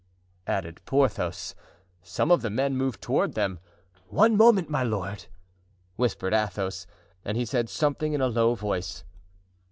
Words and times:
added 0.47 0.81
Porthos. 0.87 1.53
Some 2.01 2.31
of 2.31 2.41
the 2.41 2.49
men 2.49 2.75
moved 2.75 3.03
toward 3.03 3.35
them. 3.35 3.59
"One 4.07 4.35
moment, 4.35 4.67
my 4.67 4.81
lord," 4.81 5.27
whispered 5.95 6.33
Athos, 6.33 6.87
and 7.23 7.37
he 7.37 7.45
said 7.45 7.69
something 7.69 8.13
in 8.13 8.21
a 8.21 8.25
low 8.27 8.55
voice. 8.55 9.03